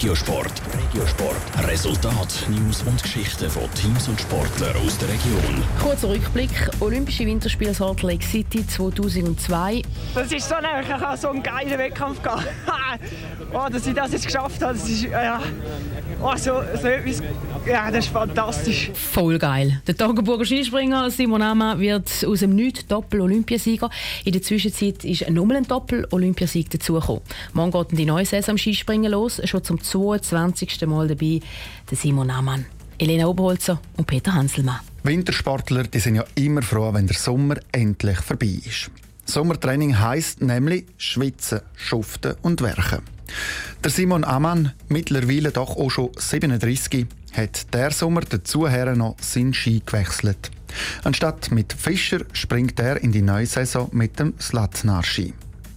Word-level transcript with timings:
Regiosport. 0.00 0.62
Regiosport. 0.72 1.68
Resultat, 1.68 2.46
News 2.48 2.82
und 2.84 3.02
Geschichten 3.02 3.50
von 3.50 3.64
Teams 3.74 4.08
und 4.08 4.18
Sportlern 4.18 4.74
aus 4.76 4.96
der 4.96 5.10
Region. 5.10 5.62
Kurzer 5.78 6.08
Rückblick: 6.08 6.70
Olympische 6.80 7.26
Winterspiele 7.26 7.74
Salt 7.74 8.00
Lake 8.02 8.24
City 8.24 8.66
2002. 8.66 9.82
Das 10.14 10.32
ist 10.32 10.48
so 10.48 10.54
ein, 10.54 10.64
ich 10.82 10.90
habe 10.90 11.16
so 11.18 11.28
einen 11.28 11.42
geilen 11.42 11.78
Wettkampf 11.78 12.22
gehabt. 12.22 12.48
oh, 13.52 13.68
dass 13.70 13.86
ich 13.86 13.92
das 13.94 14.12
jetzt 14.12 14.24
geschafft 14.24 14.62
habe, 14.62 14.72
das 14.72 14.88
ist 14.88 15.02
ja, 15.02 15.42
oh, 16.22 16.32
so, 16.36 16.62
so 16.80 16.88
etwas, 16.88 17.22
ja, 17.66 17.90
das 17.90 18.06
ist 18.06 18.12
fantastisch. 18.12 18.90
Voll 18.94 19.38
geil. 19.38 19.82
Der 19.86 19.96
Tageburger 19.96 20.46
Skispringer 20.46 21.10
Simon 21.10 21.42
Amma 21.42 21.78
wird 21.78 22.24
aus 22.26 22.40
dem 22.40 22.54
Nichts 22.54 22.86
Doppel-Olympiasieger. 22.86 23.90
In 24.24 24.32
der 24.32 24.40
Zwischenzeit 24.40 25.04
ist 25.04 25.28
nochmal 25.28 25.58
ein 25.58 25.66
Doppel-Olympiasieg 25.66 26.70
dazugekommen. 26.70 27.22
Morgen 27.52 27.70
geht 27.70 27.98
die 27.98 28.06
neue 28.06 28.24
Saison 28.24 28.52
am 28.52 28.58
Skispringen 28.58 29.12
los. 29.12 29.40
Schon 29.44 29.62
zum 29.62 29.82
22. 29.90 30.86
Mal 30.86 31.08
dabei 31.08 31.40
der 31.90 31.96
Simon 31.96 32.30
Amann. 32.30 32.66
Elena 32.98 33.26
Oberholzer 33.26 33.80
und 33.96 34.06
Peter 34.06 34.34
Hanselmann. 34.34 34.80
Wintersportler 35.02 35.84
die 35.84 36.00
sind 36.00 36.16
ja 36.16 36.24
immer 36.34 36.62
froh, 36.62 36.92
wenn 36.92 37.06
der 37.06 37.16
Sommer 37.16 37.56
endlich 37.72 38.18
vorbei 38.18 38.60
ist. 38.64 38.90
Sommertraining 39.24 39.98
heisst 39.98 40.42
nämlich 40.42 40.86
schwitzen, 40.98 41.60
schuften 41.74 42.34
und 42.42 42.60
werken. 42.60 43.00
Der 43.82 43.90
Simon 43.90 44.24
Amann, 44.24 44.72
mittlerweile 44.88 45.50
doch 45.50 45.76
auch 45.76 45.90
schon 45.90 46.10
37, 46.16 47.06
hat 47.32 47.72
der 47.72 47.90
Sommer 47.90 48.22
dazu 48.22 48.66
noch 48.66 49.16
seinen 49.20 49.54
Ski 49.54 49.82
gewechselt. 49.84 50.50
Anstatt 51.04 51.50
mit 51.50 51.72
Fischer 51.72 52.20
springt 52.32 52.78
er 52.80 53.02
in 53.02 53.12
die 53.12 53.22
neue 53.22 53.46
Saison 53.46 53.88
mit 53.92 54.18
dem 54.18 54.34
Slatnar-Ski. 54.38 55.32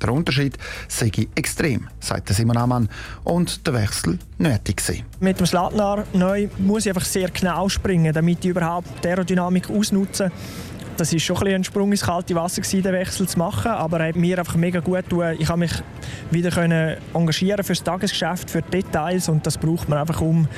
Der 0.00 0.12
Unterschied 0.12 0.56
sei 0.88 1.10
extrem, 1.34 1.88
sagt 2.00 2.28
Simon 2.28 2.56
Amann, 2.56 2.88
und 3.24 3.66
der 3.66 3.74
Wechsel 3.74 4.18
nötig 4.38 4.80
sei. 4.80 5.04
Mit 5.20 5.38
dem 5.38 5.46
Slatnar 5.46 6.04
neu 6.12 6.48
muss 6.58 6.86
ich 6.86 6.90
einfach 6.90 7.06
sehr 7.06 7.30
genau 7.30 7.68
springen, 7.68 8.12
damit 8.12 8.44
ich 8.44 8.50
überhaupt 8.50 8.88
die 9.02 9.08
Aerodynamik 9.08 9.70
ausnutze. 9.70 10.30
Das 10.98 11.12
war 11.12 11.20
schon 11.20 11.46
ein, 11.46 11.62
Sprung 11.62 11.92
ins 11.92 12.02
kalte 12.02 12.34
Wasser, 12.34 12.60
gewesen, 12.60 12.82
den 12.82 12.92
Wechsel 12.92 13.28
zu 13.28 13.38
machen, 13.38 13.70
aber 13.70 14.00
er 14.00 14.08
hat 14.08 14.16
mir 14.16 14.36
einfach 14.36 14.56
mega 14.56 14.80
gut 14.80 15.08
getan. 15.08 15.36
Ich 15.38 15.48
habe 15.48 15.60
mich 15.60 15.72
wieder 16.32 16.50
können 16.50 16.96
engagieren 17.14 17.62
für 17.62 17.72
das 17.72 17.84
Tagesgeschäft, 17.84 18.50
für 18.50 18.62
die 18.62 18.82
Details 18.82 19.28
und 19.28 19.46
das 19.46 19.56
braucht 19.58 19.88
man 19.88 20.00
einfach, 20.00 20.20
um 20.20 20.48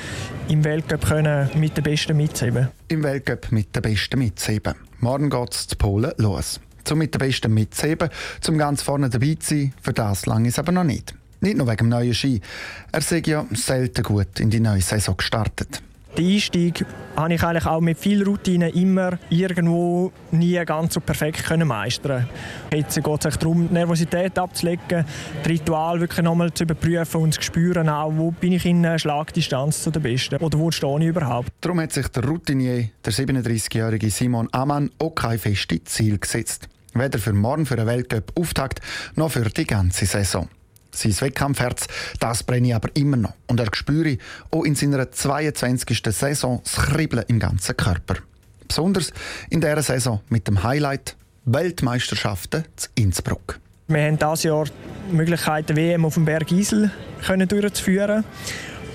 im 0.49 0.63
Weltcup 0.63 1.05
können 1.05 1.47
mit 1.53 1.77
den 1.77 1.83
Besten 1.83 2.17
mitzuheben. 2.17 2.69
Im 2.87 3.03
Weltcup 3.03 3.51
mit 3.51 3.75
den 3.75 3.83
Besten 3.83 4.17
mitzuheben. 4.17 4.73
Morgen 4.99 5.29
geht 5.29 5.53
es 5.53 5.67
zu 5.67 5.75
Polen 5.75 6.11
los. 6.17 6.59
Zum 6.83 6.99
mit 6.99 7.13
den 7.13 7.19
Besten 7.19 7.53
mitzuheben, 7.53 8.09
zum 8.41 8.57
ganz 8.57 8.81
vorne 8.81 9.09
dabei 9.09 9.35
zu 9.39 9.55
sein, 9.55 9.73
für 9.81 9.93
das 9.93 10.25
lange 10.25 10.47
ist 10.47 10.59
aber 10.59 10.71
noch 10.71 10.83
nicht. 10.83 11.13
Nicht 11.39 11.57
nur 11.57 11.67
wegen 11.67 11.77
dem 11.77 11.89
neuen 11.89 12.13
Ski. 12.13 12.41
Er 12.91 13.01
sei 13.01 13.21
ja 13.25 13.45
selten 13.51 14.03
gut 14.03 14.39
in 14.39 14.49
die 14.49 14.59
neue 14.59 14.81
Saison 14.81 15.17
gestartet. 15.17 15.81
Den 16.17 16.27
Einstieg 16.27 16.85
habe 17.15 17.33
ich 17.33 17.43
eigentlich 17.43 17.65
auch 17.65 17.79
mit 17.79 17.97
viel 17.97 18.23
Routine 18.23 18.69
immer 18.69 19.17
irgendwo 19.29 20.11
nie 20.31 20.61
ganz 20.65 20.93
so 20.93 20.99
perfekt 20.99 21.45
können 21.45 21.67
meistern. 21.67 22.27
Jetzt 22.73 23.01
geht 23.01 23.25
es 23.25 23.37
darum, 23.37 23.67
die 23.67 23.73
Nervosität 23.73 24.37
abzulegen, 24.37 25.05
das 25.43 25.49
Ritual 25.49 26.01
wirklich 26.01 26.23
nochmal 26.23 26.53
zu 26.53 26.63
überprüfen 26.63 27.21
und 27.21 27.33
zu 27.33 27.41
spüren, 27.41 27.87
auch, 27.87 28.11
wo 28.15 28.31
bin 28.31 28.53
ich 28.53 28.65
in 28.65 28.99
Schlagdistanz 28.99 29.83
zu 29.83 29.91
den 29.91 30.01
Besten 30.01 30.35
oder 30.37 30.59
wo 30.59 30.69
stehe 30.69 30.99
ich 30.99 31.05
überhaupt. 31.05 31.49
Darum 31.61 31.79
hat 31.79 31.93
sich 31.93 32.07
der 32.09 32.25
Routinier, 32.25 32.89
der 33.05 33.13
37-jährige 33.13 34.09
Simon 34.09 34.49
Amann, 34.51 34.91
auch 34.99 35.11
kein 35.11 35.39
festes 35.39 35.85
Ziel 35.85 36.17
gesetzt. 36.17 36.67
Weder 36.93 37.19
für 37.19 37.33
morgen 37.33 37.65
für 37.65 37.77
den 37.77 37.87
Weltcup 37.87 38.33
Auftakt 38.37 38.81
noch 39.15 39.31
für 39.31 39.49
die 39.49 39.65
ganze 39.65 40.05
Saison. 40.05 40.49
Sein 40.93 41.19
Wettkampfherz, 41.19 41.87
das 42.19 42.43
brenne 42.43 42.67
ich 42.67 42.75
aber 42.75 42.89
immer 42.95 43.17
noch. 43.17 43.33
Und 43.47 43.59
er 43.59 43.67
spüre 43.73 44.17
auch 44.51 44.63
in 44.63 44.75
seiner 44.75 45.11
22. 45.11 46.01
Saison 46.09 46.61
das 46.63 46.75
Kribbeln 46.75 47.25
im 47.27 47.39
ganzen 47.39 47.77
Körper. 47.77 48.15
Besonders 48.67 49.11
in 49.49 49.61
dieser 49.61 49.81
Saison 49.81 50.21
mit 50.29 50.47
dem 50.47 50.63
Highlight 50.63 51.15
Weltmeisterschaften 51.45 52.65
zu 52.75 52.89
Innsbruck. 52.95 53.59
Wir 53.87 54.03
haben 54.03 54.17
dieses 54.17 54.43
Jahr 54.43 54.65
die 55.09 55.15
Möglichkeit, 55.15 55.69
die 55.69 55.75
WM 55.75 56.05
auf 56.05 56.13
dem 56.13 56.25
Berg 56.25 56.51
Isel 56.51 56.91
durchzuführen. 57.27 58.23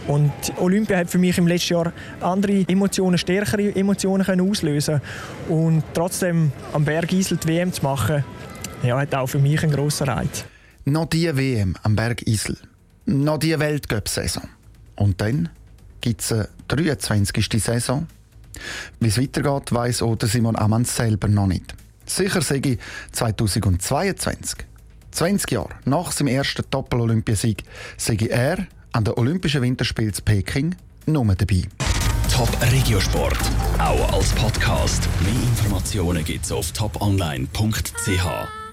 Und 0.06 0.32
Olympia 0.58 0.98
hat 0.98 1.10
für 1.10 1.18
mich 1.18 1.36
im 1.36 1.48
letzten 1.48 1.74
Jahr 1.74 1.92
andere 2.20 2.64
Emotionen, 2.68 3.18
stärkere 3.18 3.74
Emotionen 3.74 4.24
können 4.24 4.48
auslösen 4.48 5.00
Und 5.48 5.82
trotzdem 5.92 6.52
am 6.72 6.84
Berg 6.84 7.12
Isel 7.12 7.38
die 7.38 7.48
WM 7.48 7.72
zu 7.72 7.82
machen, 7.82 8.24
ja, 8.82 8.98
hat 8.98 9.14
auch 9.14 9.26
für 9.26 9.38
mich 9.38 9.62
einen 9.62 9.72
grossen 9.72 10.08
Reiz. 10.08 10.44
Noch 10.88 11.06
die 11.06 11.36
WM 11.36 11.74
am 11.82 11.96
Berg 11.96 12.28
Isel. 12.28 12.56
Noch 13.06 13.38
die 13.38 13.58
Weltcup-Saison. 13.58 14.44
Und 14.94 15.20
dann 15.20 15.48
gibt 16.00 16.20
es 16.20 16.30
eine 16.30 16.48
23. 16.68 17.60
Saison. 17.60 18.06
Wie 19.00 19.08
es 19.08 19.20
weitergeht, 19.20 19.72
weiss 19.72 20.00
auch 20.00 20.16
Simon 20.22 20.54
Ammann 20.54 20.84
selber 20.84 21.26
noch 21.26 21.48
nicht. 21.48 21.74
Sicher 22.06 22.40
sage 22.40 22.74
ich 22.74 22.78
2022. 23.10 24.60
20 25.10 25.50
Jahre 25.50 25.70
nach 25.86 26.12
seinem 26.12 26.28
ersten 26.28 26.62
Doppel-Olympiasieg 26.70 27.64
sage 27.96 28.30
er 28.30 28.68
an 28.92 29.02
den 29.02 29.14
Olympischen 29.14 29.62
Winterspielen 29.62 30.14
in 30.14 30.24
Peking 30.24 30.76
nur 31.06 31.34
dabei. 31.34 31.62
Top 32.32 32.48
Regiosport, 32.70 33.40
auch 33.80 34.12
als 34.12 34.30
Podcast. 34.34 35.08
Mehr 35.20 35.32
Informationen 35.32 36.24
gibt 36.24 36.44
es 36.44 36.52
auf 36.52 36.70
toponline.ch. 36.70 38.65